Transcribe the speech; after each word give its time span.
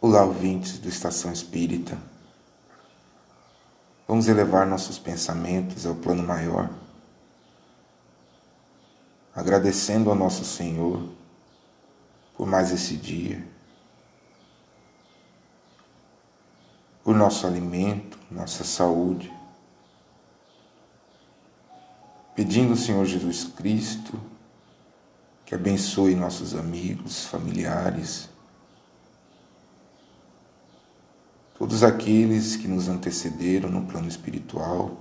Olá, 0.00 0.22
ouvintes 0.22 0.78
do 0.78 0.88
Estação 0.88 1.32
Espírita. 1.32 1.98
Vamos 4.06 4.28
elevar 4.28 4.64
nossos 4.64 4.96
pensamentos 4.96 5.84
ao 5.84 5.96
plano 5.96 6.22
maior, 6.22 6.70
agradecendo 9.34 10.08
ao 10.08 10.14
nosso 10.14 10.44
Senhor 10.44 11.02
por 12.36 12.46
mais 12.46 12.70
esse 12.70 12.96
dia, 12.96 13.44
por 17.02 17.16
nosso 17.16 17.44
alimento, 17.44 18.16
nossa 18.30 18.62
saúde, 18.62 19.32
pedindo 22.36 22.70
ao 22.70 22.76
Senhor 22.76 23.04
Jesus 23.04 23.42
Cristo 23.42 24.16
que 25.44 25.56
abençoe 25.56 26.14
nossos 26.14 26.54
amigos, 26.54 27.24
familiares, 27.24 28.28
todos 31.58 31.82
aqueles 31.82 32.54
que 32.54 32.68
nos 32.68 32.88
antecederam 32.88 33.68
no 33.68 33.84
plano 33.84 34.06
espiritual 34.06 34.96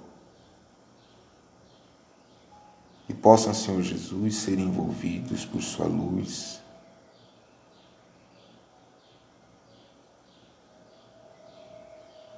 e 3.08 3.14
possam, 3.14 3.54
Senhor 3.54 3.84
Jesus, 3.84 4.38
ser 4.38 4.58
envolvidos 4.58 5.46
por 5.46 5.62
Sua 5.62 5.86
luz. 5.86 6.60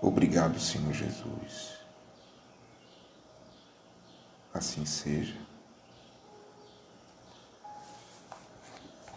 Obrigado, 0.02 0.60
Senhor 0.60 0.94
Jesus. 0.94 1.80
Assim 4.54 4.86
seja. 4.86 5.38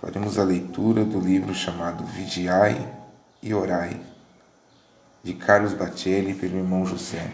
Faremos 0.00 0.38
a 0.38 0.44
leitura 0.44 1.04
do 1.04 1.18
livro 1.20 1.52
chamado 1.54 2.04
Vigiai 2.04 2.76
e 3.42 3.52
Orai 3.52 4.11
de 5.22 5.34
Carlos 5.34 5.72
Batelli 5.72 6.34
pelo 6.34 6.56
irmão 6.56 6.84
José. 6.84 7.32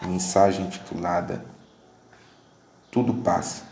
Mensagem 0.00 0.66
intitulada 0.66 1.44
Tudo 2.90 3.12
passa. 3.12 3.64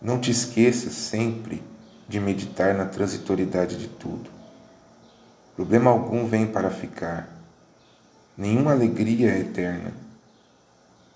Não 0.00 0.20
te 0.20 0.30
esqueças 0.30 0.92
sempre 0.92 1.62
de 2.06 2.20
meditar 2.20 2.74
na 2.74 2.84
transitoriedade 2.84 3.78
de 3.78 3.88
tudo. 3.88 4.30
Problema 5.56 5.90
algum 5.90 6.26
vem 6.26 6.46
para 6.46 6.70
ficar. 6.70 7.28
Nenhuma 8.36 8.72
alegria 8.72 9.32
é 9.32 9.40
eterna. 9.40 9.92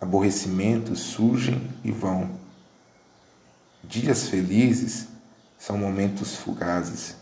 Aborrecimentos 0.00 0.98
surgem 0.98 1.70
e 1.84 1.92
vão. 1.92 2.40
Dias 3.84 4.28
felizes 4.28 5.11
são 5.64 5.78
momentos 5.78 6.34
fugazes. 6.34 7.14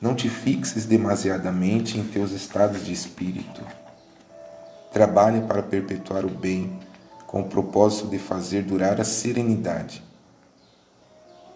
Não 0.00 0.14
te 0.14 0.28
fixes 0.28 0.86
demasiadamente 0.86 1.98
em 1.98 2.04
teus 2.04 2.30
estados 2.30 2.84
de 2.84 2.92
espírito. 2.92 3.60
Trabalhe 4.92 5.40
para 5.40 5.60
perpetuar 5.60 6.24
o 6.24 6.30
bem, 6.30 6.78
com 7.26 7.40
o 7.40 7.48
propósito 7.48 8.06
de 8.06 8.16
fazer 8.16 8.62
durar 8.62 9.00
a 9.00 9.04
serenidade. 9.04 10.04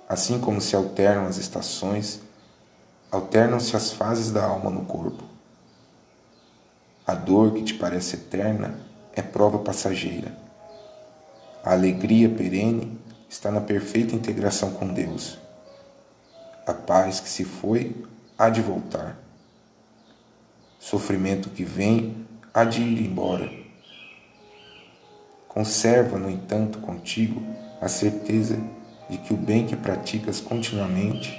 Assim 0.09 0.41
como 0.41 0.61
se 0.61 0.75
alternam 0.75 1.29
as 1.29 1.37
estações, 1.37 2.21
alternam-se 3.09 3.77
as 3.77 3.93
fases 3.93 4.33
da 4.33 4.45
alma 4.45 4.71
no 4.71 4.87
corpo. 4.87 5.23
A 7.07 7.15
dor 7.15 7.53
que 7.53 7.63
te 7.63 7.75
parece 7.75 8.17
eterna 8.17 8.75
é 9.13 9.23
prova 9.23 9.61
passageira. 9.61 10.37
A 11.63 11.75
alegria 11.75 12.29
perene 12.29 12.98
está 13.29 13.51
na 13.51 13.61
perfeita 13.61 14.15
integração 14.15 14.73
com 14.73 14.93
Deus. 14.93 15.39
A 16.67 16.73
paz 16.73 17.21
que 17.21 17.29
se 17.29 17.45
foi 17.45 18.05
há 18.37 18.49
de 18.49 18.61
voltar. 18.61 19.19
Sofrimento 20.79 21.51
que 21.51 21.65
vem 21.65 22.27
há 22.55 22.65
de 22.65 22.81
ir 22.81 23.03
embora. 23.05 23.51
Conserva, 25.47 26.19
no 26.19 26.31
entanto, 26.31 26.79
contigo 26.79 27.43
a 27.81 27.89
certeza 27.89 28.59
de 29.11 29.19
que 29.19 29.33
o 29.33 29.37
bem 29.37 29.67
que 29.67 29.77
praticas 29.77 30.41
continuamente 30.41 31.37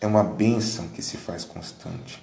é 0.00 0.06
uma 0.06 0.22
bênção 0.22 0.88
que 0.88 1.02
se 1.02 1.16
faz 1.16 1.44
constante. 1.44 2.22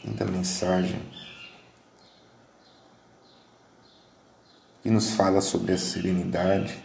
Quinta 0.00 0.24
mensagem 0.24 1.00
que 4.82 4.90
nos 4.90 5.10
fala 5.10 5.40
sobre 5.40 5.72
a 5.72 5.78
serenidade, 5.78 6.82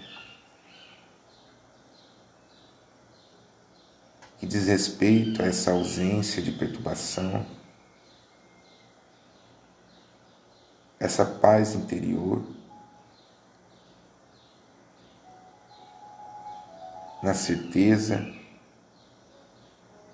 que 4.39 4.45
diz 4.45 4.67
respeito 4.67 5.41
a 5.41 5.47
essa 5.47 5.71
ausência 5.71 6.41
de 6.43 6.51
perturbação, 6.51 7.43
essa 10.99 11.25
paz 11.25 11.73
interior, 11.73 12.45
na 17.23 17.33
certeza 17.33 18.31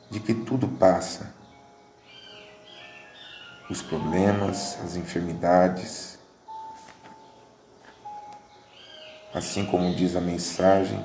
de 0.10 0.22
que 0.22 0.34
tudo 0.34 0.70
passa, 0.70 1.34
os 3.70 3.82
problemas, 3.82 4.80
as 4.82 4.96
enfermidades, 4.96 6.13
Assim 9.34 9.66
como 9.66 9.96
diz 9.96 10.16
a 10.16 10.22
mensagem, 10.22 11.04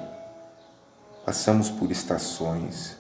passamos 1.25 1.71
por 1.71 1.91
estações. 1.91 2.95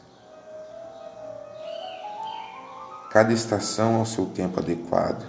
Cada 3.11 3.34
estação 3.34 3.97
ao 3.97 4.06
seu 4.06 4.25
tempo 4.25 4.59
adequado. 4.59 5.27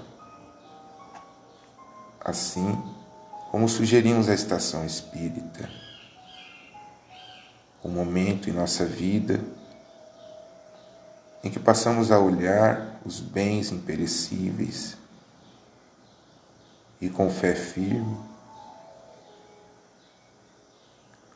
Assim 2.24 2.82
como 3.52 3.68
sugerimos 3.68 4.30
a 4.30 4.34
estação 4.34 4.86
espírita, 4.86 5.70
o 7.84 7.90
momento 7.90 8.50
em 8.50 8.54
nossa 8.54 8.86
vida 8.86 9.42
em 11.44 11.50
que 11.50 11.60
passamos 11.60 12.10
a 12.12 12.20
olhar 12.20 13.02
os 13.06 13.20
bens 13.20 13.72
imperecíveis 13.72 14.98
e 17.02 17.10
com 17.10 17.30
fé 17.30 17.56
firme 17.56 18.29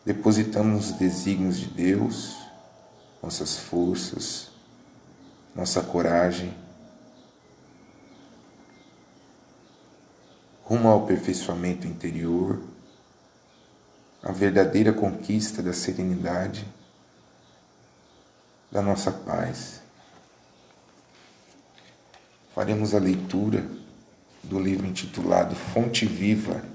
depositamos 0.06 0.91
os 0.91 0.97
desígnios 0.97 1.58
de 1.58 1.68
Deus, 1.68 2.38
nossas 3.22 3.58
forças, 3.58 4.50
nossa 5.56 5.81
coragem, 5.81 6.53
rumo 10.63 10.88
ao 10.88 11.03
aperfeiçoamento 11.03 11.88
interior, 11.88 12.62
a 14.22 14.31
verdadeira 14.31 14.92
conquista 14.92 15.62
da 15.62 15.74
serenidade, 15.74 16.66
da 18.72 18.81
nossa 18.81 19.12
paz. 19.12 19.81
Faremos 22.56 22.94
a 22.94 23.00
leitura 23.00 23.66
do 24.44 24.59
livro 24.59 24.86
intitulado 24.86 25.56
Fonte 25.56 26.06
Viva 26.06 26.72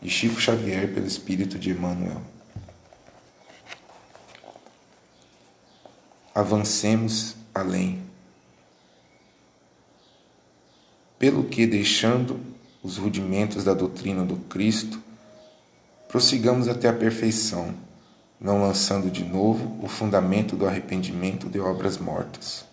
de 0.00 0.10
Chico 0.10 0.40
Xavier 0.40 0.92
pelo 0.92 1.06
Espírito 1.06 1.58
de 1.58 1.70
Emmanuel. 1.70 2.20
Avancemos 6.34 7.34
além. 7.54 8.02
Pelo 11.18 11.44
que, 11.44 11.66
deixando 11.66 12.38
os 12.82 12.98
rudimentos 12.98 13.64
da 13.64 13.72
doutrina 13.72 14.24
do 14.24 14.36
Cristo, 14.36 15.02
prossigamos 16.08 16.68
até 16.68 16.88
a 16.88 16.92
perfeição, 16.92 17.74
não 18.38 18.60
lançando 18.60 19.10
de 19.10 19.24
novo 19.24 19.82
o 19.82 19.88
fundamento 19.88 20.56
do 20.56 20.66
arrependimento 20.66 21.48
de 21.48 21.58
obras 21.58 21.96
mortas. 21.96 22.66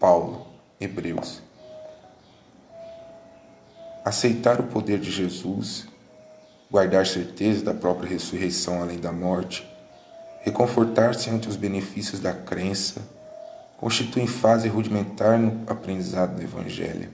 Paulo, 0.00 0.48
Hebreus 0.80 1.40
aceitar 4.10 4.58
o 4.60 4.64
poder 4.64 4.98
de 4.98 5.08
Jesus, 5.08 5.86
guardar 6.68 7.06
certeza 7.06 7.64
da 7.64 7.72
própria 7.72 8.08
ressurreição 8.08 8.82
além 8.82 8.98
da 8.98 9.12
morte, 9.12 9.64
reconfortar-se 10.42 11.30
ante 11.30 11.48
os 11.48 11.54
benefícios 11.54 12.18
da 12.18 12.32
crença, 12.32 13.00
constituem 13.78 14.26
fase 14.26 14.66
rudimentar 14.66 15.38
no 15.38 15.62
aprendizado 15.68 16.34
do 16.34 16.42
Evangelho. 16.42 17.08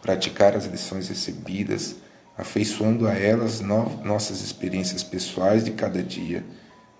Praticar 0.00 0.56
as 0.56 0.64
lições 0.64 1.10
recebidas, 1.10 1.96
afeiçoando 2.38 3.06
a 3.06 3.12
elas 3.12 3.60
no 3.60 4.02
nossas 4.02 4.40
experiências 4.40 5.02
pessoais 5.02 5.62
de 5.62 5.72
cada 5.72 6.02
dia, 6.02 6.42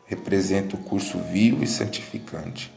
representa 0.05 0.77
o 0.77 0.79
curso 0.79 1.19
vivo 1.19 1.65
e 1.65 1.67
santificante. 1.67 2.71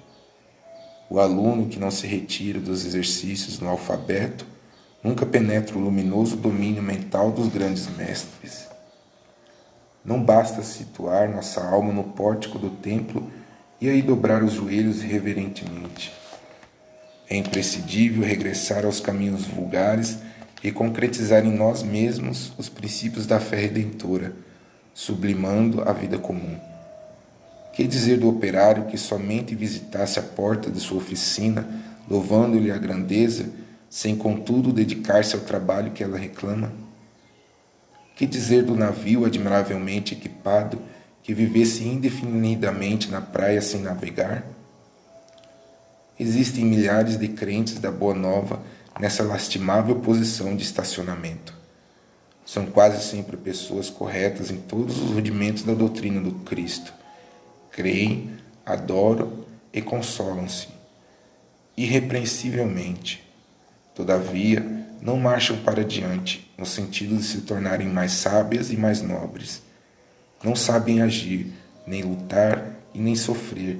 O 1.09 1.19
aluno 1.19 1.67
que 1.67 1.77
não 1.77 1.91
se 1.91 2.07
retira 2.07 2.61
dos 2.61 2.85
exercícios 2.85 3.59
no 3.59 3.67
alfabeto 3.67 4.54
nunca 5.05 5.23
penetra 5.23 5.77
o 5.77 5.79
luminoso 5.79 6.35
domínio 6.35 6.81
mental 6.81 7.31
dos 7.31 7.47
grandes 7.47 7.87
mestres. 7.95 8.67
Não 10.03 10.19
basta 10.19 10.63
situar 10.63 11.29
nossa 11.29 11.63
alma 11.63 11.93
no 11.93 12.05
pórtico 12.05 12.57
do 12.57 12.71
templo 12.71 13.31
e 13.79 13.87
aí 13.87 14.01
dobrar 14.01 14.43
os 14.43 14.53
joelhos 14.53 15.03
reverentemente. 15.03 16.11
É 17.29 17.35
imprescindível 17.35 18.23
regressar 18.23 18.83
aos 18.83 18.99
caminhos 18.99 19.45
vulgares 19.45 20.17
e 20.63 20.71
concretizar 20.71 21.45
em 21.45 21.55
nós 21.55 21.83
mesmos 21.83 22.51
os 22.57 22.67
princípios 22.67 23.27
da 23.27 23.39
fé 23.39 23.57
redentora, 23.57 24.33
sublimando 24.91 25.87
a 25.87 25.93
vida 25.93 26.17
comum. 26.17 26.57
Que 27.73 27.85
dizer 27.85 28.17
do 28.17 28.27
operário 28.27 28.85
que 28.85 28.97
somente 28.97 29.53
visitasse 29.53 30.17
a 30.17 30.23
porta 30.23 30.71
de 30.71 30.79
sua 30.79 30.97
oficina, 30.97 31.63
louvando-lhe 32.09 32.71
a 32.71 32.77
grandeza, 32.79 33.64
sem 33.89 34.15
contudo 34.15 34.73
dedicar-se 34.73 35.35
ao 35.35 35.41
trabalho 35.41 35.91
que 35.91 36.03
ela 36.03 36.17
reclama? 36.17 36.71
Que 38.15 38.25
dizer 38.25 38.63
do 38.63 38.75
navio 38.75 39.25
admiravelmente 39.25 40.13
equipado 40.13 40.79
que 41.21 41.33
vivesse 41.33 41.83
indefinidamente 41.83 43.09
na 43.09 43.21
praia 43.21 43.61
sem 43.61 43.81
navegar? 43.81 44.45
Existem 46.19 46.63
milhares 46.63 47.17
de 47.17 47.27
crentes 47.27 47.79
da 47.79 47.91
Boa 47.91 48.13
Nova 48.13 48.61
nessa 48.99 49.23
lastimável 49.23 49.97
posição 49.99 50.55
de 50.55 50.63
estacionamento. 50.63 51.53
São 52.45 52.67
quase 52.67 53.03
sempre 53.03 53.35
pessoas 53.35 53.89
corretas 53.89 54.51
em 54.51 54.57
todos 54.57 54.97
os 55.01 55.09
rudimentos 55.09 55.63
da 55.63 55.73
doutrina 55.73 56.21
do 56.21 56.31
Cristo. 56.31 56.93
Creem, 57.71 58.29
adoram 58.65 59.45
e 59.73 59.81
consolam-se. 59.81 60.69
Irrepreensivelmente. 61.75 63.24
Todavia, 63.95 64.61
não 65.01 65.17
marcham 65.17 65.57
para 65.57 65.85
diante, 65.85 66.51
no 66.57 66.65
sentido 66.65 67.15
de 67.15 67.23
se 67.23 67.41
tornarem 67.41 67.87
mais 67.87 68.11
sábias 68.11 68.71
e 68.71 68.75
mais 68.75 69.01
nobres. 69.01 69.61
Não 70.43 70.55
sabem 70.55 71.01
agir, 71.01 71.53
nem 71.87 72.03
lutar 72.03 72.75
e 72.93 72.99
nem 72.99 73.15
sofrer, 73.15 73.79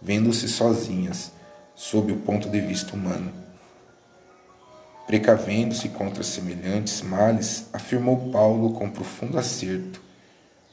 vendo-se 0.00 0.48
sozinhas, 0.48 1.32
sob 1.74 2.12
o 2.12 2.16
ponto 2.18 2.48
de 2.48 2.60
vista 2.60 2.94
humano. 2.94 3.32
Precavendo-se 5.06 5.88
contra 5.88 6.22
semelhantes 6.22 7.02
males, 7.02 7.66
afirmou 7.72 8.30
Paulo 8.30 8.74
com 8.74 8.90
profundo 8.90 9.38
acerto, 9.38 10.00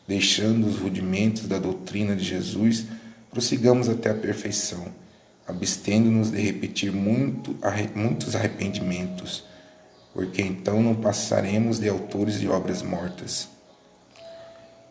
deixando 0.07 0.67
os 0.67 0.77
rudimentos 0.77 1.47
da 1.47 1.57
doutrina 1.57 2.15
de 2.15 2.23
Jesus, 2.23 2.85
prossigamos 3.31 3.89
até 3.89 4.11
a 4.11 4.15
perfeição, 4.15 4.87
abstendo-nos 5.47 6.31
de 6.31 6.41
repetir 6.41 6.91
muito, 6.91 7.55
muitos 7.93 8.35
arrependimentos, 8.35 9.43
porque 10.13 10.41
então 10.41 10.81
não 10.81 10.95
passaremos 10.95 11.79
de 11.79 11.87
autores 11.89 12.39
de 12.39 12.47
obras 12.47 12.81
mortas. 12.81 13.49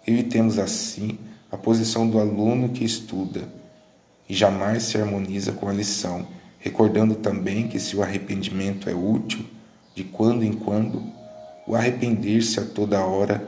Evitemos 0.07 0.59
assim 0.59 1.19
a 1.51 1.57
posição 1.57 2.09
do 2.09 2.19
aluno 2.19 2.69
que 2.69 2.85
estuda 2.85 3.49
e 4.29 4.35
jamais 4.35 4.85
se 4.85 4.99
harmoniza 4.99 5.53
com 5.53 5.69
a 5.69 5.73
lição, 5.73 6.27
recordando 6.59 7.15
também 7.15 7.69
que 7.69 7.79
se 7.79 7.97
o 7.97 8.03
arrependimento 8.03 8.89
é 8.89 8.95
útil, 8.95 9.45
de 9.95 10.05
quando 10.05 10.45
em 10.45 10.53
quando, 10.53 11.03
o 11.67 11.75
arrepender-se 11.75 12.61
a 12.61 12.65
toda 12.65 13.05
hora 13.05 13.47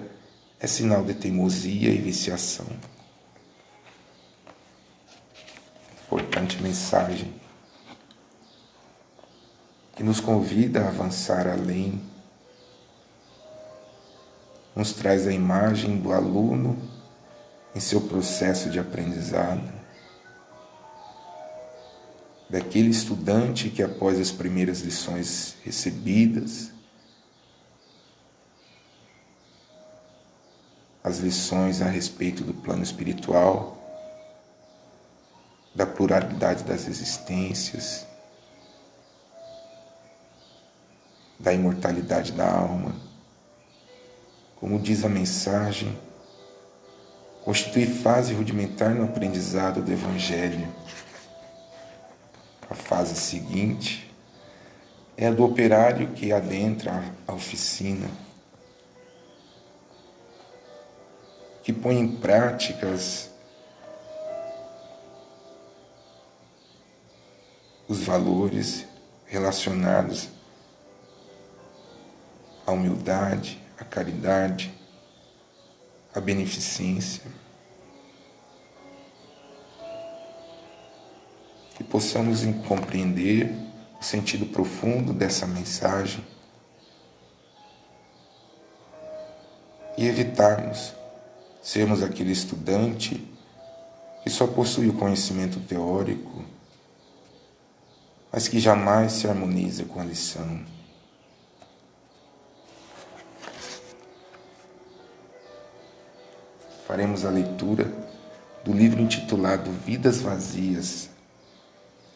é 0.61 0.67
sinal 0.67 1.05
de 1.05 1.15
teimosia 1.15 1.91
e 1.91 1.99
viciação. 1.99 2.67
Importante 6.07 6.63
mensagem 6.63 7.35
que 9.97 10.05
nos 10.05 10.21
convida 10.21 10.83
a 10.83 10.89
avançar 10.89 11.49
além, 11.49 12.01
nos 14.75 14.93
traz 14.93 15.27
a 15.27 15.33
imagem 15.33 15.99
do 15.99 16.13
aluno 16.13 16.79
em 17.75 17.81
seu 17.81 18.03
processo 18.03 18.71
de 18.71 18.79
aprendizado, 18.79 19.73
daquele 22.49 22.91
estudante 22.91 23.69
que, 23.69 23.83
após 23.83 24.21
as 24.21 24.31
primeiras 24.31 24.83
lições 24.83 25.57
recebidas, 25.65 26.71
as 31.03 31.19
lições 31.19 31.83
a 31.83 31.87
respeito 31.87 32.45
do 32.45 32.55
plano 32.55 32.83
espiritual, 32.83 33.86
da 35.77 35.85
pluralidade 35.85 36.65
das 36.65 36.89
existências, 36.89 38.07
da 41.39 41.53
imortalidade 41.53 42.33
da 42.33 42.51
alma. 42.51 42.97
Como 44.59 44.79
diz 44.79 45.05
a 45.05 45.09
mensagem, 45.09 45.95
constitui 47.45 47.85
fase 47.85 48.33
rudimentar 48.33 48.95
no 48.95 49.05
aprendizado 49.05 49.83
do 49.83 49.93
Evangelho. 49.93 50.67
A 52.71 52.75
fase 52.75 53.15
seguinte 53.15 54.11
é 55.15 55.27
a 55.27 55.31
do 55.31 55.45
operário 55.45 56.09
que 56.15 56.33
adentra 56.33 57.05
a 57.29 57.35
oficina, 57.35 58.09
que 61.63 61.71
põe 61.71 61.99
em 61.99 62.17
práticas 62.17 63.36
os 67.89 68.01
valores 68.01 68.85
relacionados 69.27 70.29
à 72.67 72.73
humildade, 72.73 73.61
à 73.79 73.85
caridade, 73.85 74.73
à 76.15 76.21
beneficência. 76.21 77.23
Que 81.75 81.85
possamos 81.85 82.43
compreender 82.67 83.53
o 84.01 84.05
sentido 84.05 84.47
profundo 84.47 85.13
dessa 85.13 85.47
mensagem 85.47 86.25
e 89.97 90.07
evitarmos 90.07 90.95
sermos 91.63 92.03
aquele 92.03 92.33
estudante 92.33 93.27
que 94.23 94.31
só 94.31 94.47
possui 94.47 94.89
o 94.89 94.95
conhecimento 94.95 95.61
teórico, 95.61 96.45
mas 98.37 98.49
que 98.49 98.61
jamais 98.61 99.13
se 99.13 99.27
harmoniza 99.27 99.87
com 99.87 99.99
a 99.99 100.05
lição. 100.05 100.61
faremos 106.87 107.25
a 107.25 107.31
leitura 107.31 107.91
do 108.63 108.75
livro 108.75 109.01
intitulado 109.01 109.71
Vidas 109.73 110.21
Vazias, 110.21 111.09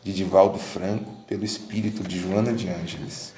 de 0.05 0.13
Divaldo 0.13 0.59
Franco, 0.59 1.11
pelo 1.27 1.43
espírito 1.43 2.03
de 2.03 2.21
Joana 2.21 2.53
de 2.53 2.69
Ângeles. 2.69 3.33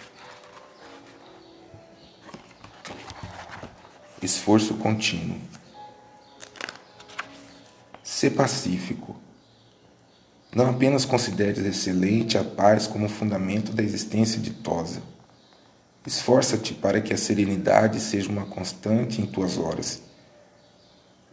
Esforço 4.21 4.75
contínuo. 4.75 5.41
Ser 8.03 8.31
pacífico. 8.31 9.17
Não 10.55 10.71
apenas 10.71 11.05
consideres 11.05 11.65
excelente 11.65 12.37
a 12.37 12.45
paz 12.45 12.87
como 12.87 13.09
fundamento 13.09 13.73
da 13.73 13.83
existência 13.83 14.41
ditosa. 14.41 15.01
Esforça-te 16.07 16.75
para 16.75 17.01
que 17.01 17.15
a 17.15 17.17
serenidade 17.17 17.99
seja 18.01 18.29
uma 18.29 18.45
constante 18.45 19.21
em 19.21 19.27
tuas 19.27 19.57
horas 19.57 20.03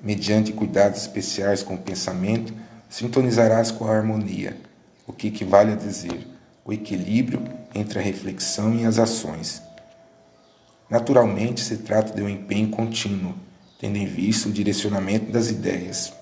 mediante 0.02 0.54
cuidados 0.54 1.02
especiais 1.02 1.62
com 1.62 1.76
o 1.76 1.78
pensamento, 1.78 2.54
sintonizarás 2.90 3.72
com 3.72 3.86
a 3.86 3.96
harmonia, 3.96 4.58
o 5.06 5.14
que 5.14 5.28
equivale 5.28 5.74
a 5.74 5.76
dizer 5.76 6.28
o 6.64 6.72
equilíbrio 6.72 7.44
entre 7.74 8.00
a 8.00 8.02
reflexão 8.02 8.76
e 8.76 8.86
as 8.86 9.00
ações. 9.00 9.62
Naturalmente, 10.90 11.62
se 11.62 11.78
trata 11.78 12.14
de 12.14 12.22
um 12.22 12.30
empenho 12.30 12.70
contínuo, 12.70 13.36
tendo 13.80 13.98
em 13.98 14.06
vista 14.06 14.50
o 14.50 14.52
direcionamento 14.52 15.32
das 15.32 15.50
ideias. 15.50 16.14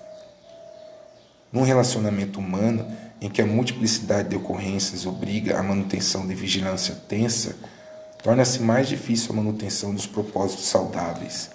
Num 1.52 1.62
relacionamento 1.62 2.38
humano 2.38 2.86
em 3.20 3.28
que 3.28 3.42
a 3.42 3.46
multiplicidade 3.46 4.28
de 4.28 4.36
ocorrências 4.36 5.06
obriga 5.06 5.58
a 5.58 5.62
manutenção 5.62 6.26
de 6.26 6.34
vigilância 6.34 6.94
tensa, 7.08 7.56
torna-se 8.22 8.60
mais 8.60 8.88
difícil 8.88 9.32
a 9.32 9.36
manutenção 9.36 9.94
dos 9.94 10.06
propósitos 10.06 10.66
saudáveis. 10.66 11.50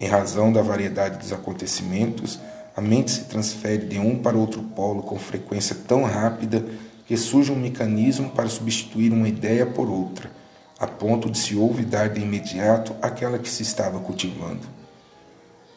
Em 0.00 0.06
razão 0.06 0.52
da 0.52 0.60
variedade 0.60 1.18
dos 1.18 1.32
acontecimentos, 1.32 2.38
a 2.76 2.80
mente 2.80 3.10
se 3.10 3.24
transfere 3.24 3.86
de 3.86 3.98
um 3.98 4.18
para 4.18 4.36
outro 4.36 4.62
polo 4.62 5.02
com 5.02 5.18
frequência 5.18 5.76
tão 5.86 6.02
rápida 6.02 6.64
que 7.06 7.16
surge 7.16 7.52
um 7.52 7.56
mecanismo 7.56 8.30
para 8.30 8.48
substituir 8.48 9.12
uma 9.12 9.28
ideia 9.28 9.64
por 9.64 9.88
outra, 9.88 10.30
a 10.78 10.86
ponto 10.86 11.30
de 11.30 11.38
se 11.38 11.56
olvidar 11.56 12.08
de 12.08 12.20
imediato 12.20 12.94
aquela 13.00 13.38
que 13.38 13.48
se 13.48 13.62
estava 13.62 14.00
cultivando. 14.00 14.66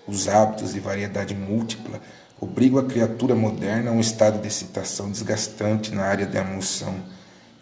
Os 0.08 0.28
hábitos 0.28 0.74
de 0.74 0.80
variedade 0.80 1.36
múltipla 1.36 2.02
obrigam 2.40 2.80
a 2.80 2.86
criatura 2.86 3.36
moderna 3.36 3.92
a 3.92 3.94
um 3.94 4.00
estado 4.00 4.42
de 4.42 4.48
excitação 4.48 5.10
desgastante 5.12 5.94
na 5.94 6.04
área 6.04 6.26
da 6.26 6.40
emoção, 6.40 6.96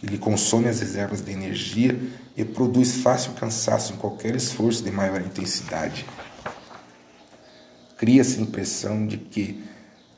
Ele 0.03 0.17
consome 0.17 0.67
as 0.67 0.79
reservas 0.79 1.24
de 1.24 1.32
energia 1.32 1.98
e 2.38 2.44
produz 2.44 2.98
fácil 2.98 3.34
cansaço 3.34 3.94
em 3.94 3.96
qualquer 3.96 4.36
esforço 4.36 4.84
de 4.84 4.91
maior 4.91 5.22
intensidade. 5.22 6.05
Cria-se 7.98 8.38
a 8.38 8.41
impressão 8.41 9.08
de 9.08 9.17
que, 9.17 9.63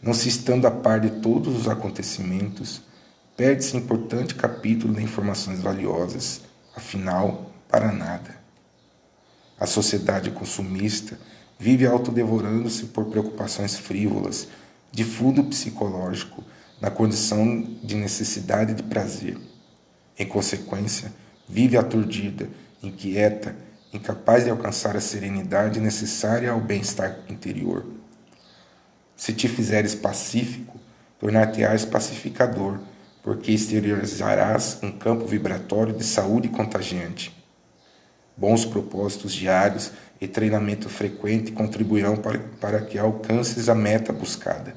não 0.01 0.13
se 0.13 0.27
estando 0.27 0.65
a 0.65 0.71
par 0.71 0.99
de 0.99 1.21
todos 1.21 1.55
os 1.55 1.67
acontecimentos, 1.67 2.81
perde-se 3.37 3.77
importante 3.77 4.33
capítulo 4.33 4.95
de 4.95 5.03
informações 5.03 5.61
valiosas, 5.61 6.41
afinal, 6.75 7.51
para 7.69 7.91
nada. 7.91 8.35
A 9.59 9.67
sociedade 9.67 10.31
consumista 10.31 11.19
vive 11.59 11.85
autodevorando-se 11.85 12.85
por 12.87 13.05
preocupações 13.05 13.77
frívolas, 13.77 14.47
de 14.91 15.03
fundo 15.03 15.43
psicológico, 15.43 16.43
na 16.79 16.91
condição 16.91 17.61
de 17.83 17.95
necessidade 17.95 18.73
de 18.73 18.83
prazer. 18.83 19.37
Em 20.17 20.25
consequência, 20.25 21.11
vive 21.47 21.77
aturdida, 21.77 22.49
inquieta, 22.81 23.55
incapaz 23.91 24.43
de 24.43 24.49
alcançar 24.49 24.95
a 24.95 25.01
serenidade 25.01 25.79
necessária 25.79 26.51
ao 26.51 26.59
bem-estar 26.59 27.19
interior. 27.29 27.85
Se 29.15 29.33
te 29.33 29.47
fizeres 29.47 29.95
pacífico, 29.95 30.79
tornar-te-ás 31.19 31.85
pacificador, 31.85 32.79
porque 33.23 33.51
exteriorizarás 33.51 34.77
um 34.83 34.91
campo 34.91 35.25
vibratório 35.25 35.93
de 35.93 36.03
saúde 36.03 36.47
contagiante. 36.49 37.35
Bons 38.37 38.63
propósitos 38.63 39.33
diários 39.33 39.91
e 40.19 40.27
treinamento 40.27 40.89
frequente 40.89 41.51
contribuirão 41.51 42.17
para, 42.17 42.39
para 42.59 42.81
que 42.81 42.97
alcances 42.97 43.69
a 43.69 43.75
meta 43.75 44.11
buscada. 44.11 44.75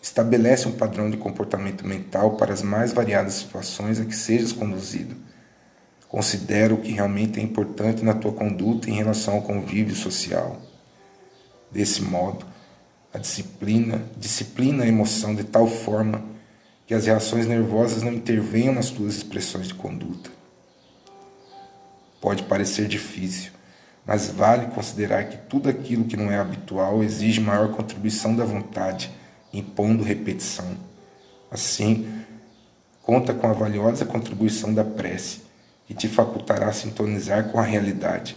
Estabelece 0.00 0.68
um 0.68 0.72
padrão 0.72 1.10
de 1.10 1.16
comportamento 1.16 1.86
mental 1.86 2.36
para 2.36 2.52
as 2.52 2.62
mais 2.62 2.92
variadas 2.92 3.34
situações 3.34 4.00
a 4.00 4.04
que 4.04 4.14
sejas 4.14 4.52
conduzido. 4.52 5.16
Considera 6.08 6.74
o 6.74 6.78
que 6.78 6.92
realmente 6.92 7.40
é 7.40 7.42
importante 7.42 8.04
na 8.04 8.12
tua 8.12 8.32
conduta 8.32 8.90
em 8.90 8.94
relação 8.94 9.34
ao 9.34 9.42
convívio 9.42 9.94
social. 9.94 10.60
Desse 11.70 12.02
modo, 12.02 12.44
a 13.14 13.18
disciplina 13.18 14.02
disciplina 14.16 14.84
a 14.84 14.88
emoção 14.88 15.34
de 15.34 15.44
tal 15.44 15.66
forma 15.66 16.22
que 16.86 16.92
as 16.92 17.06
reações 17.06 17.46
nervosas 17.46 18.02
não 18.02 18.12
intervenham 18.12 18.74
nas 18.74 18.90
tuas 18.90 19.14
expressões 19.14 19.68
de 19.68 19.74
conduta. 19.74 20.30
Pode 22.20 22.42
parecer 22.42 22.88
difícil, 22.88 23.52
mas 24.06 24.28
vale 24.28 24.66
considerar 24.66 25.24
que 25.24 25.36
tudo 25.36 25.68
aquilo 25.68 26.04
que 26.04 26.16
não 26.16 26.30
é 26.30 26.38
habitual 26.38 27.02
exige 27.02 27.40
maior 27.40 27.68
contribuição 27.68 28.34
da 28.34 28.44
vontade, 28.44 29.10
impondo 29.52 30.02
repetição. 30.02 30.76
Assim, 31.50 32.24
conta 33.02 33.32
com 33.32 33.46
a 33.46 33.52
valiosa 33.52 34.04
contribuição 34.04 34.74
da 34.74 34.84
prece, 34.84 35.42
que 35.86 35.94
te 35.94 36.08
facultará 36.08 36.72
sintonizar 36.72 37.50
com 37.50 37.60
a 37.60 37.62
realidade. 37.62 38.36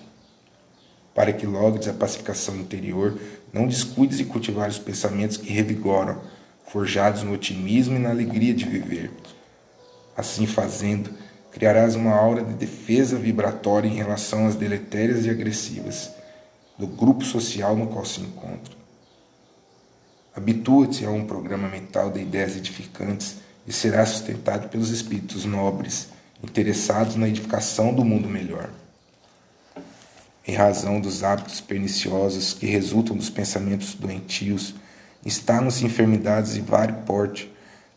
Para 1.14 1.32
que 1.32 1.46
logres 1.46 1.88
a 1.88 1.94
pacificação 1.94 2.58
interior, 2.58 3.18
não 3.54 3.68
descuides 3.68 4.18
de 4.18 4.26
cultivar 4.26 4.70
os 4.70 4.78
pensamentos 4.78 5.38
que 5.38 5.52
revigoram, 5.52 6.22
forjados 6.68 7.24
no 7.24 7.34
otimismo 7.34 7.96
e 7.96 8.00
na 8.00 8.10
alegria 8.10 8.54
de 8.54 8.66
viver. 8.66 9.12
Assim 10.18 10.46
fazendo, 10.46 11.10
criarás 11.56 11.96
uma 11.96 12.14
aura 12.14 12.44
de 12.44 12.54
defesa 12.54 13.16
vibratória 13.16 13.88
em 13.88 13.96
relação 13.96 14.46
às 14.46 14.56
deletérias 14.56 15.26
e 15.26 15.30
agressivas 15.30 16.12
do 16.78 16.86
grupo 16.86 17.24
social 17.24 17.78
no 17.78 17.88
qual 17.88 18.04
se 18.04 18.20
encontra. 18.20 18.76
Habitua-te 20.36 21.06
a 21.06 21.10
um 21.10 21.26
programa 21.26 21.70
mental 21.70 22.12
de 22.12 22.20
ideias 22.20 22.58
edificantes 22.58 23.38
e 23.66 23.72
será 23.72 24.06
sustentado 24.06 24.68
pelos 24.68 24.90
espíritos 24.90 25.46
nobres, 25.46 26.10
interessados 26.44 27.16
na 27.16 27.30
edificação 27.30 27.94
do 27.94 28.04
mundo 28.04 28.28
melhor. 28.28 28.70
Em 30.46 30.56
razão 30.56 31.00
dos 31.00 31.24
hábitos 31.24 31.62
perniciosos 31.62 32.52
que 32.52 32.66
resultam 32.66 33.16
dos 33.16 33.30
pensamentos 33.30 33.94
doentios, 33.94 34.76
instalam-se 35.26 35.86
enfermidades 35.86 36.56
de 36.56 36.60
vário 36.60 36.96
porte, 37.06 37.50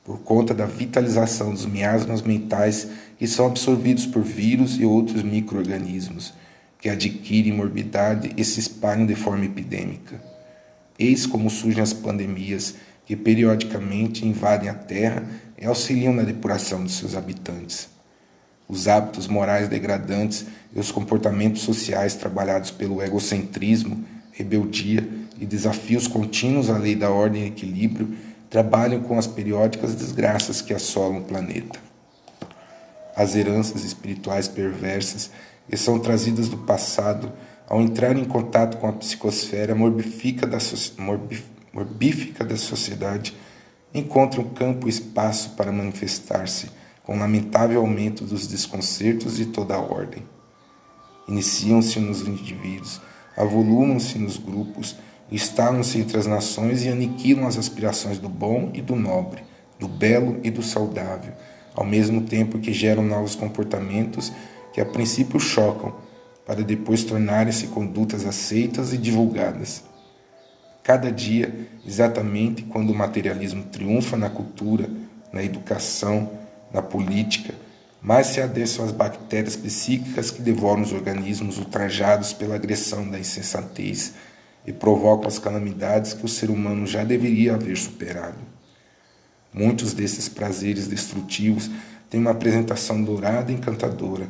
por 0.05 0.21
conta 0.21 0.55
da 0.55 0.65
vitalização 0.65 1.53
dos 1.53 1.67
miasmas 1.67 2.23
mentais 2.23 2.89
que 3.19 3.27
são 3.27 3.47
absorvidos 3.47 4.07
por 4.07 4.23
vírus 4.23 4.79
e 4.79 4.85
outros 4.85 5.23
microorganismos, 5.23 6.33
que 6.81 6.89
adquirem 6.89 7.53
morbidade 7.53 8.33
e 8.37 8.45
se 8.45 8.61
espalham 8.61 9.05
de 9.05 9.17
forma 9.17 9.45
epidêmica. 9.45 10.23
Eis 10.97 11.27
como 11.27 11.51
surgem 11.51 11.83
as 11.83 11.93
pandemias 11.93 12.77
que 13.05 13.17
periodicamente 13.17 14.25
invadem 14.25 14.69
a 14.69 14.75
Terra 14.75 15.27
e 15.61 15.67
auxiliam 15.67 16.13
na 16.13 16.23
depuração 16.23 16.85
de 16.85 16.93
seus 16.93 17.17
habitantes. 17.17 17.89
Os 18.69 18.87
hábitos 18.87 19.27
morais 19.27 19.69
degradantes 19.69 20.47
e 20.75 20.79
os 20.79 20.93
comportamentos 20.93 21.63
sociais 21.63 22.15
trabalhados 22.15 22.71
pelo 22.71 23.03
egocentrismo, 23.03 24.05
rebeldia 24.31 25.09
e 25.41 25.47
desafios 25.47 26.07
contínuos 26.07 26.71
à 26.71 26.79
lei 26.79 26.95
da 26.95 27.11
ordem 27.11 27.45
e 27.45 27.47
equilíbrio 27.49 28.15
trabalham 28.49 29.01
com 29.01 29.19
as 29.19 29.27
periódicas 29.27 29.95
desgraças 29.95 30.63
que 30.63 30.73
assolam 30.73 31.19
o 31.19 31.25
planeta 31.25 31.88
as 33.19 33.35
heranças 33.35 33.83
espirituais 33.83 34.47
perversas 34.47 35.33
que 35.69 35.77
são 35.77 35.99
trazidas 35.99 36.49
do 36.49 36.57
passado, 36.57 37.33
ao 37.69 37.83
entrar 37.83 38.17
em 38.17 38.25
contato 38.25 38.77
com 38.77 38.87
a 38.87 38.93
psicosfera 38.93 39.75
morbífica 39.75 40.47
da, 40.47 40.59
morbífica 41.75 42.45
da 42.45 42.57
sociedade, 42.57 43.37
encontram 43.93 44.45
campo 44.45 44.87
e 44.87 44.91
espaço 44.91 45.51
para 45.51 45.73
manifestar-se 45.73 46.71
com 47.03 47.19
lamentável 47.19 47.81
aumento 47.81 48.23
dos 48.25 48.47
desconcertos 48.47 49.37
de 49.37 49.47
toda 49.47 49.75
a 49.75 49.81
ordem. 49.81 50.23
Iniciam-se 51.27 51.99
nos 51.99 52.21
indivíduos, 52.21 53.01
avolumam-se 53.37 54.17
nos 54.17 54.37
grupos, 54.37 54.95
instalam-se 55.31 55.99
entre 55.99 56.19
as 56.19 56.27
nações 56.27 56.85
e 56.85 56.89
aniquilam 56.89 57.49
as 57.49 57.59
aspirações 57.59 58.19
do 58.19 58.29
bom 58.29 58.71
e 58.73 58.81
do 58.81 58.95
nobre, 58.95 59.43
do 59.79 59.89
belo 59.89 60.39
e 60.45 60.51
do 60.51 60.63
saudável, 60.63 61.33
ao 61.79 61.87
mesmo 61.87 62.23
tempo 62.23 62.59
que 62.59 62.73
geram 62.73 63.05
novos 63.05 63.37
comportamentos 63.37 64.33
que 64.73 64.81
a 64.81 64.85
princípio 64.85 65.39
chocam, 65.39 65.95
para 66.45 66.61
depois 66.65 67.05
tornarem-se 67.05 67.69
condutas 67.69 68.27
aceitas 68.27 68.93
e 68.93 68.99
divulgadas. 68.99 69.85
Cada 70.83 71.13
dia, 71.13 71.69
exatamente 71.87 72.63
quando 72.65 72.91
o 72.91 72.95
materialismo 72.97 73.63
triunfa 73.63 74.17
na 74.17 74.29
cultura, 74.29 74.91
na 75.33 75.41
educação, 75.45 76.33
na 76.75 76.83
política, 76.83 77.55
mais 78.03 78.27
se 78.27 78.41
adensam 78.41 78.85
as 78.85 78.91
bactérias 78.91 79.55
psíquicas 79.55 80.33
que 80.33 80.43
devoram 80.43 80.83
os 80.83 80.93
organismos 80.93 81.59
ultrajados 81.59 82.33
pela 82.33 82.57
agressão 82.57 83.09
da 83.09 83.21
insensatez 83.21 84.15
e 84.67 84.73
provocam 84.73 85.29
as 85.29 85.39
calamidades 85.39 86.13
que 86.13 86.27
o 86.27 86.29
ser 86.29 86.51
humano 86.51 86.89
já 86.89 87.05
deveria 87.05 87.55
haver 87.55 87.77
superado. 87.77 88.48
Muitos 89.53 89.93
desses 89.93 90.29
prazeres 90.29 90.87
destrutivos 90.87 91.71
têm 92.11 92.21
uma 92.21 92.31
apresentação 92.31 93.03
dourada 93.03 93.51
e 93.51 93.55
encantadora, 93.55 94.29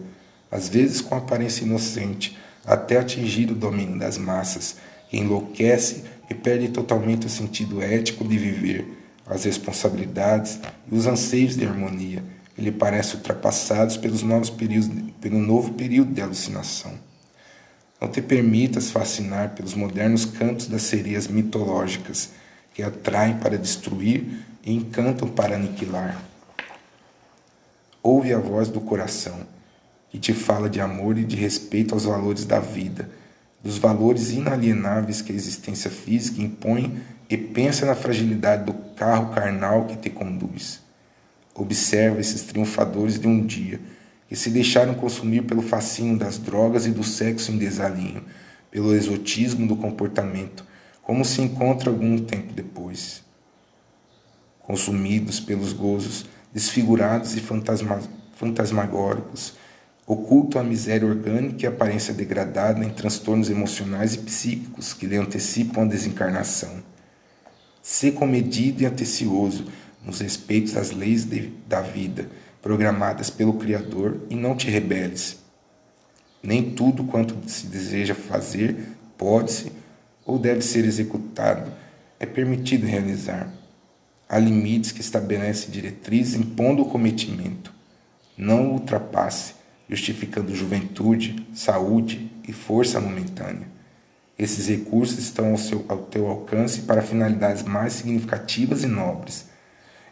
às 0.50 0.68
vezes 0.68 1.00
com 1.00 1.14
aparência 1.14 1.64
inocente, 1.64 2.36
até 2.64 2.98
atingir 2.98 3.50
o 3.50 3.54
domínio 3.54 3.98
das 3.98 4.18
massas, 4.18 4.76
que 5.10 5.18
enlouquece 5.18 6.04
e 6.30 6.34
perde 6.34 6.68
totalmente 6.68 7.26
o 7.26 7.30
sentido 7.30 7.82
ético 7.82 8.26
de 8.26 8.36
viver, 8.36 8.86
as 9.26 9.44
responsabilidades 9.44 10.58
e 10.90 10.94
os 10.94 11.06
anseios 11.06 11.56
de 11.56 11.66
harmonia, 11.66 12.22
que 12.54 12.62
lhe 12.62 12.72
parecem 12.72 13.16
ultrapassados 13.16 13.96
pelos 13.96 14.22
novos 14.22 14.50
períodos, 14.50 14.90
pelo 15.20 15.38
novo 15.38 15.72
período 15.74 16.12
de 16.12 16.20
alucinação. 16.20 16.92
Não 18.00 18.08
te 18.08 18.22
permitas 18.22 18.90
fascinar 18.90 19.50
pelos 19.54 19.74
modernos 19.74 20.24
cantos 20.24 20.66
das 20.66 20.82
sereias 20.82 21.26
mitológicas, 21.26 22.30
que 22.78 22.82
atraem 22.84 23.36
para 23.38 23.58
destruir 23.58 24.44
e 24.64 24.72
encantam 24.72 25.28
para 25.28 25.56
aniquilar. 25.56 26.16
Ouve 28.00 28.32
a 28.32 28.38
voz 28.38 28.68
do 28.68 28.80
coração, 28.80 29.40
que 30.08 30.16
te 30.16 30.32
fala 30.32 30.70
de 30.70 30.80
amor 30.80 31.18
e 31.18 31.24
de 31.24 31.34
respeito 31.34 31.92
aos 31.92 32.04
valores 32.04 32.44
da 32.44 32.60
vida, 32.60 33.10
dos 33.64 33.78
valores 33.78 34.30
inalienáveis 34.30 35.20
que 35.20 35.32
a 35.32 35.34
existência 35.34 35.90
física 35.90 36.40
impõe 36.40 37.02
e 37.28 37.36
pensa 37.36 37.84
na 37.84 37.96
fragilidade 37.96 38.66
do 38.66 38.74
carro 38.94 39.34
carnal 39.34 39.86
que 39.86 39.96
te 39.96 40.08
conduz. 40.08 40.80
Observa 41.56 42.20
esses 42.20 42.42
triunfadores 42.42 43.18
de 43.18 43.26
um 43.26 43.44
dia, 43.44 43.80
que 44.28 44.36
se 44.36 44.50
deixaram 44.50 44.94
consumir 44.94 45.42
pelo 45.42 45.62
fascínio 45.62 46.16
das 46.16 46.38
drogas 46.38 46.86
e 46.86 46.92
do 46.92 47.02
sexo 47.02 47.50
em 47.50 47.58
desalinho, 47.58 48.22
pelo 48.70 48.94
exotismo 48.94 49.66
do 49.66 49.74
comportamento, 49.74 50.64
como 51.08 51.24
se 51.24 51.40
encontra 51.40 51.88
algum 51.88 52.18
tempo 52.18 52.52
depois 52.52 53.24
consumidos 54.60 55.40
pelos 55.40 55.72
gozos 55.72 56.26
desfigurados 56.52 57.34
e 57.34 57.40
fantasma, 57.40 58.02
fantasmagóricos, 58.34 59.54
ocultam 60.06 60.60
a 60.60 60.64
miséria 60.64 61.08
orgânica 61.08 61.64
e 61.64 61.66
a 61.66 61.70
aparência 61.70 62.12
degradada 62.12 62.84
em 62.84 62.90
transtornos 62.90 63.48
emocionais 63.48 64.16
e 64.16 64.18
psíquicos 64.18 64.92
que 64.92 65.06
lhe 65.06 65.16
antecipam 65.16 65.84
a 65.84 65.86
desencarnação. 65.86 66.82
Sê 67.80 68.12
comedido 68.12 68.82
e 68.82 68.86
antecioso 68.86 69.64
nos 70.04 70.20
respeitos 70.20 70.76
às 70.76 70.90
leis 70.90 71.24
de, 71.24 71.54
da 71.66 71.80
vida, 71.80 72.28
programadas 72.60 73.30
pelo 73.30 73.54
Criador 73.54 74.20
e 74.28 74.36
não 74.36 74.54
te 74.54 74.68
rebeles. 74.68 75.38
Nem 76.42 76.72
tudo 76.72 77.04
quanto 77.04 77.48
se 77.48 77.66
deseja 77.66 78.14
fazer 78.14 78.76
pode-se 79.16 79.72
ou 80.28 80.38
deve 80.38 80.60
ser 80.60 80.84
executado, 80.84 81.72
é 82.20 82.26
permitido 82.26 82.86
realizar. 82.86 83.50
Há 84.28 84.38
limites 84.38 84.92
que 84.92 85.00
estabelecem 85.00 85.70
diretrizes 85.70 86.34
impondo 86.34 86.82
o 86.82 86.88
cometimento. 86.90 87.72
Não 88.36 88.72
ultrapasse, 88.72 89.54
justificando 89.88 90.54
juventude, 90.54 91.46
saúde 91.54 92.30
e 92.46 92.52
força 92.52 93.00
momentânea. 93.00 93.66
Esses 94.38 94.68
recursos 94.68 95.18
estão 95.18 95.52
ao, 95.52 95.56
seu, 95.56 95.84
ao 95.88 96.02
teu 96.02 96.28
alcance 96.28 96.82
para 96.82 97.00
finalidades 97.00 97.62
mais 97.62 97.94
significativas 97.94 98.84
e 98.84 98.86
nobres. 98.86 99.46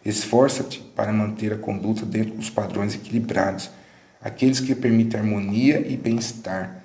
Esforça-te 0.03 0.81
para 0.81 1.13
manter 1.13 1.53
a 1.53 1.59
conduta 1.59 2.07
dentro 2.07 2.35
dos 2.37 2.49
padrões 2.49 2.95
equilibrados, 2.95 3.69
aqueles 4.23 4.61
que 4.61 4.75
permitem 4.75 5.21
harmonia 5.21 5.87
e 5.87 5.95
bem-estar. 5.95 6.83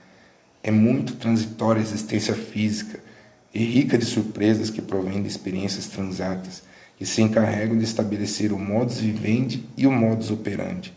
É 0.62 0.70
muito 0.70 1.16
transitória 1.16 1.80
a 1.80 1.84
existência 1.84 2.36
física 2.36 3.00
e 3.53 3.63
rica 3.63 3.98
de 3.98 4.05
surpresas 4.05 4.70
que 4.70 4.81
provém 4.81 5.22
de 5.22 5.27
experiências 5.27 5.88
transatas, 5.88 6.63
que 6.98 7.05
se 7.05 7.22
encarregam 7.22 7.77
de 7.77 7.84
estabelecer 7.84 8.53
o 8.53 8.60
modus 8.60 9.00
vivendi 9.00 9.65
e 9.75 9.86
o 9.86 9.91
modus 9.91 10.31
operandi. 10.31 10.93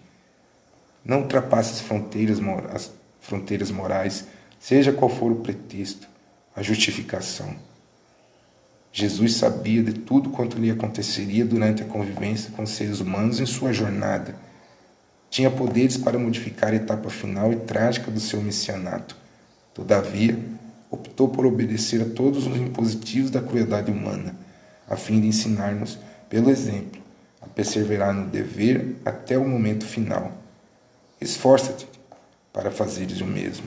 Não 1.05 1.23
ultrapasses 1.23 1.81
fronteiras, 1.81 2.39
as 2.73 2.93
fronteiras 3.21 3.71
morais, 3.71 4.27
seja 4.61 4.93
qual 4.93 5.11
for 5.11 5.33
o 5.33 5.37
pretexto, 5.37 6.07
a 6.55 6.63
justificação. 6.63 7.57
Jesus 8.93 9.35
sabia 9.35 9.83
de 9.83 9.93
tudo 9.93 10.31
quanto 10.31 10.57
lhe 10.57 10.71
aconteceria 10.71 11.45
durante 11.45 11.83
a 11.83 11.87
convivência 11.87 12.53
com 12.53 12.63
os 12.63 12.71
seres 12.71 13.01
humanos 13.01 13.41
em 13.41 13.47
sua 13.47 13.73
jornada. 13.73 14.37
Tinha 15.29 15.51
poderes 15.51 15.97
para 15.97 16.17
modificar 16.17 16.73
a 16.73 16.77
etapa 16.77 17.11
final 17.11 17.53
e 17.53 17.57
trágica 17.57 18.09
do 18.09 18.21
seu 18.21 18.41
messianato. 18.41 19.17
Todavia, 19.75 20.39
optou 20.95 21.29
por 21.29 21.45
obedecer 21.45 22.01
a 22.01 22.09
todos 22.09 22.47
os 22.47 22.57
impositivos 22.57 23.31
da 23.31 23.43
crueldade 23.43 23.91
humana, 23.91 24.35
a 24.89 24.97
fim 24.97 25.21
de 25.21 25.27
ensinar-nos, 25.27 25.99
pelo 26.29 26.51
exemplo, 26.51 27.03
a 27.43 27.47
perseverar 27.47 28.15
no 28.15 28.27
dever 28.27 28.97
até 29.05 29.37
o 29.37 29.47
momento 29.47 29.85
final. 29.85 30.33
Esforça-te 31.21 31.87
para 32.53 32.71
fazeres 32.71 33.21
o 33.21 33.27
mesmo. 33.27 33.67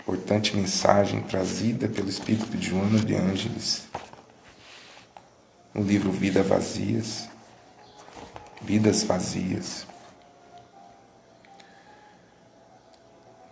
Importante 0.00 0.56
mensagem 0.56 1.22
trazida 1.22 1.88
pelo 1.88 2.08
Espírito 2.08 2.46
de 2.46 2.66
Joana 2.66 2.98
de 2.98 3.14
Ângeles 3.14 3.86
no 5.74 5.82
livro 5.82 6.10
Vida 6.10 6.42
Vazias, 6.42 7.28
Vidas 8.60 9.02
Vazias. 9.04 9.86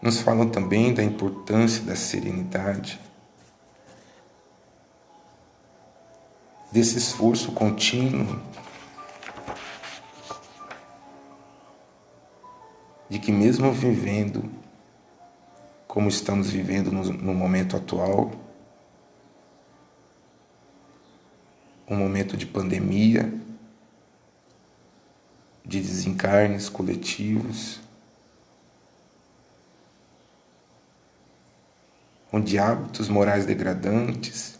Nos 0.06 0.20
falam 0.20 0.48
também 0.48 0.94
da 0.94 1.02
importância 1.02 1.82
da 1.82 1.96
serenidade, 1.96 3.00
desse 6.70 6.96
esforço 6.96 7.50
contínuo 7.50 8.40
de 13.10 13.18
que, 13.18 13.32
mesmo 13.32 13.72
vivendo 13.72 14.48
como 15.88 16.08
estamos 16.08 16.50
vivendo 16.50 16.92
no, 16.92 17.02
no 17.02 17.34
momento 17.34 17.76
atual, 17.76 18.30
um 21.88 21.96
momento 21.96 22.36
de 22.36 22.46
pandemia, 22.46 23.34
de 25.64 25.80
desencarnes 25.80 26.68
coletivos, 26.68 27.84
onde 32.32 32.58
hábitos 32.58 33.08
morais 33.08 33.46
degradantes 33.46 34.58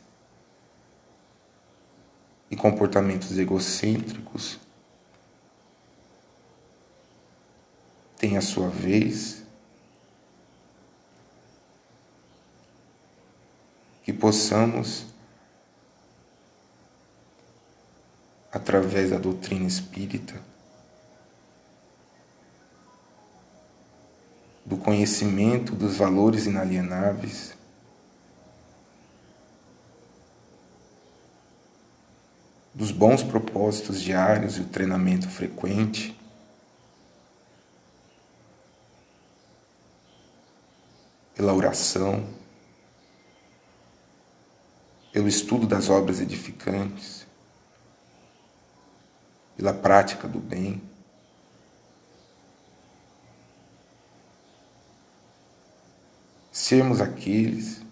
e 2.50 2.56
comportamentos 2.56 3.36
egocêntricos 3.36 4.58
têm 8.16 8.36
a 8.36 8.40
sua 8.40 8.68
vez, 8.68 9.44
que 14.02 14.12
possamos, 14.12 15.06
através 18.52 19.10
da 19.10 19.18
doutrina 19.18 19.66
espírita, 19.66 20.40
do 24.64 24.76
conhecimento 24.76 25.74
dos 25.74 25.96
valores 25.96 26.46
inalienáveis, 26.46 27.55
dos 32.76 32.90
bons 32.90 33.22
propósitos 33.22 34.02
diários 34.02 34.58
e 34.58 34.60
o 34.60 34.66
treinamento 34.66 35.30
frequente. 35.30 36.14
Pela 41.34 41.54
oração, 41.54 42.28
pelo 45.10 45.26
estudo 45.26 45.66
das 45.66 45.88
obras 45.88 46.20
edificantes, 46.20 47.26
pela 49.56 49.72
prática 49.72 50.28
do 50.28 50.38
bem. 50.38 50.82
Sermos 56.52 57.00
aqueles 57.00 57.85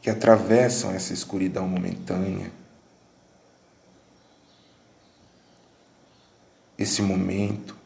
que 0.00 0.08
atravessam 0.08 0.90
essa 0.92 1.12
escuridão 1.12 1.68
momentânea, 1.68 2.50
esse 6.78 7.02
momento 7.02 7.76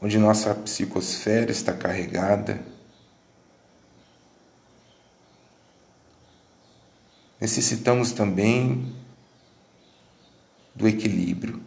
onde 0.00 0.18
nossa 0.18 0.54
psicosfera 0.54 1.50
está 1.50 1.72
carregada, 1.72 2.62
necessitamos 7.40 8.12
também 8.12 8.94
do 10.74 10.86
equilíbrio, 10.86 11.62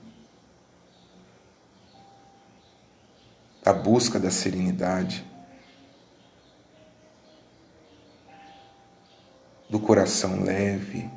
da 3.64 3.74
busca 3.74 4.20
da 4.20 4.30
serenidade. 4.30 5.26
Coração 9.88 10.44
leve, 10.44 11.10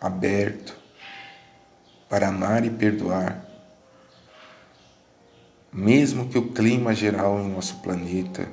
aberto 0.00 0.74
para 2.08 2.28
amar 2.28 2.64
e 2.64 2.70
perdoar, 2.70 3.44
mesmo 5.70 6.30
que 6.30 6.38
o 6.38 6.50
clima 6.50 6.94
geral 6.94 7.38
em 7.40 7.50
nosso 7.50 7.76
planeta 7.82 8.50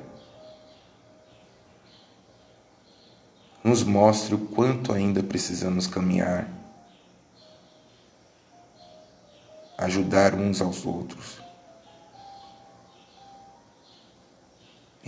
nos 3.64 3.82
mostre 3.82 4.34
o 4.34 4.38
quanto 4.38 4.92
ainda 4.92 5.22
precisamos 5.22 5.86
caminhar, 5.86 6.46
ajudar 9.78 10.34
uns 10.34 10.60
aos 10.60 10.84
outros. 10.84 11.47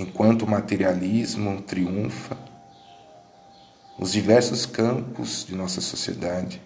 Enquanto 0.01 0.43
o 0.43 0.51
materialismo 0.51 1.61
triunfa 1.61 2.35
nos 3.99 4.13
diversos 4.13 4.65
campos 4.65 5.45
de 5.47 5.55
nossa 5.55 5.83
sociedade, 5.83 6.63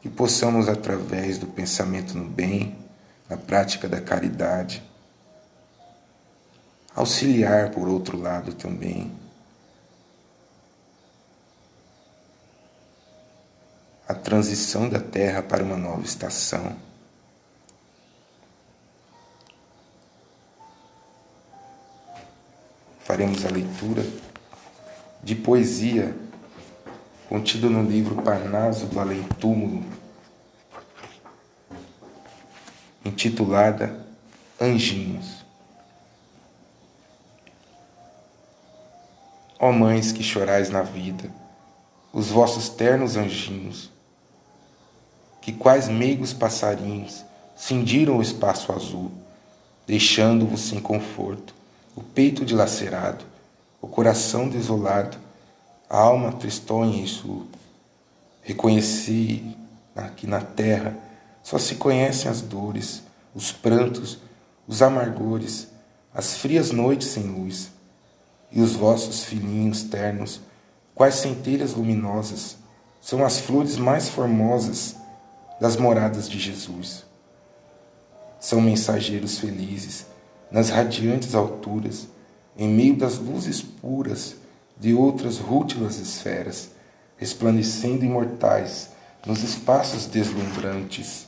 que 0.00 0.08
possamos, 0.08 0.68
através 0.68 1.38
do 1.38 1.46
pensamento 1.48 2.16
no 2.16 2.24
bem, 2.28 2.76
na 3.28 3.36
prática 3.36 3.88
da 3.88 4.00
caridade, 4.00 4.80
auxiliar, 6.94 7.70
por 7.70 7.88
outro 7.88 8.16
lado, 8.16 8.54
também 8.54 9.10
a 14.06 14.14
transição 14.14 14.88
da 14.88 15.00
Terra 15.00 15.42
para 15.42 15.64
uma 15.64 15.76
nova 15.76 16.04
estação. 16.04 16.76
Faremos 23.22 23.46
a 23.46 23.50
leitura 23.50 24.04
de 25.22 25.36
poesia 25.36 26.14
contida 27.28 27.68
no 27.68 27.88
livro 27.88 28.20
Parnaso 28.20 28.86
do 28.86 28.98
Além 28.98 29.22
Túmulo, 29.38 29.84
intitulada 33.04 34.04
Anjinhos. 34.60 35.44
Ó 39.58 39.70
mães 39.70 40.10
que 40.10 40.24
chorais 40.24 40.68
na 40.68 40.82
vida, 40.82 41.30
os 42.12 42.28
vossos 42.28 42.68
ternos 42.68 43.16
anjinhos, 43.16 43.90
que 45.40 45.52
quais 45.52 45.88
meigos 45.88 46.32
passarinhos 46.32 47.24
cindiram 47.54 48.18
o 48.18 48.22
espaço 48.22 48.72
azul, 48.72 49.12
deixando-vos 49.86 50.62
sem 50.62 50.80
conforto, 50.80 51.61
o 51.94 52.02
peito 52.02 52.44
dilacerado, 52.44 53.24
o 53.80 53.86
coração 53.86 54.48
desolado, 54.48 55.18
a 55.88 55.98
alma 55.98 56.32
tristonha 56.32 56.96
em 57.02 57.06
sul. 57.06 57.46
Reconheci 58.42 59.56
que 60.16 60.26
na 60.26 60.40
terra 60.40 60.96
só 61.42 61.58
se 61.58 61.74
conhecem 61.74 62.30
as 62.30 62.40
dores, 62.40 63.02
os 63.34 63.52
prantos, 63.52 64.18
os 64.66 64.80
amargores, 64.80 65.68
as 66.14 66.36
frias 66.36 66.70
noites 66.70 67.08
sem 67.08 67.24
luz 67.24 67.70
e 68.50 68.60
os 68.60 68.72
vossos 68.72 69.24
filhinhos 69.24 69.82
ternos, 69.82 70.40
quais 70.94 71.16
centelhas 71.16 71.74
luminosas, 71.74 72.56
são 73.00 73.24
as 73.24 73.40
flores 73.40 73.76
mais 73.76 74.08
formosas 74.08 74.96
das 75.60 75.76
moradas 75.76 76.28
de 76.28 76.38
Jesus. 76.38 77.04
São 78.38 78.60
mensageiros 78.60 79.38
felizes 79.38 80.06
nas 80.52 80.68
radiantes 80.68 81.34
alturas, 81.34 82.08
em 82.56 82.68
meio 82.68 82.94
das 82.94 83.18
luzes 83.18 83.62
puras 83.62 84.36
de 84.78 84.92
outras 84.92 85.38
rútilas 85.38 85.98
esferas, 85.98 86.70
resplandecendo 87.16 88.04
imortais 88.04 88.90
nos 89.26 89.42
espaços 89.42 90.06
deslumbrantes, 90.06 91.26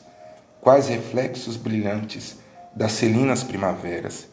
quais 0.60 0.88
reflexos 0.88 1.56
brilhantes 1.56 2.36
das 2.74 2.92
selinas 2.92 3.42
primaveras. 3.42 4.26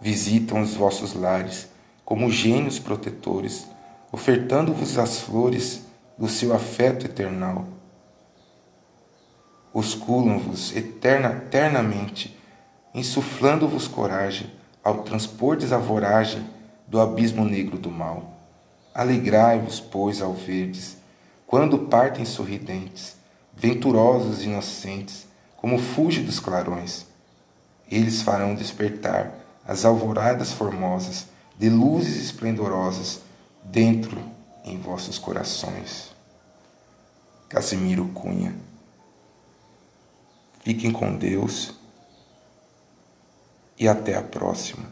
Visitam 0.00 0.60
os 0.60 0.74
vossos 0.74 1.14
lares 1.14 1.68
como 2.04 2.30
gênios 2.30 2.78
protetores, 2.78 3.66
ofertando-vos 4.12 4.98
as 4.98 5.20
flores 5.20 5.80
do 6.16 6.28
seu 6.28 6.54
afeto 6.54 7.06
eternal. 7.06 7.66
Osculam-vos 9.72 10.76
eterna, 10.76 11.42
eternamente, 11.44 12.36
insuflando-vos 12.96 13.86
coragem 13.86 14.50
ao 14.82 15.02
transpordes 15.02 15.70
a 15.70 15.76
voragem 15.76 16.48
do 16.88 16.98
abismo 16.98 17.44
negro 17.44 17.76
do 17.76 17.90
mal. 17.90 18.40
Alegrai-vos, 18.94 19.78
pois, 19.78 20.22
ao 20.22 20.32
verdes, 20.32 20.96
quando 21.46 21.78
partem 21.78 22.24
sorridentes, 22.24 23.14
venturosos 23.54 24.42
e 24.42 24.46
inocentes, 24.46 25.26
como 25.58 25.78
fúlgidos 25.78 26.40
clarões. 26.40 27.04
Eles 27.90 28.22
farão 28.22 28.54
despertar 28.54 29.30
as 29.68 29.84
alvoradas 29.84 30.52
formosas 30.52 31.26
de 31.58 31.68
luzes 31.68 32.16
esplendorosas 32.16 33.20
dentro 33.62 34.18
em 34.64 34.78
vossos 34.78 35.18
corações. 35.18 36.14
Casimiro 37.46 38.06
Cunha. 38.08 38.54
Fiquem 40.64 40.90
com 40.90 41.14
Deus 41.14 41.74
e 43.78 43.88
até 43.88 44.16
a 44.16 44.22
próxima. 44.22 44.84